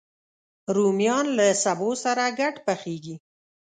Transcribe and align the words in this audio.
رومیان 0.75 1.25
له 1.37 1.47
سبو 1.63 1.91
سره 2.03 2.23
ګډ 2.39 2.55
پخېږي 2.65 3.15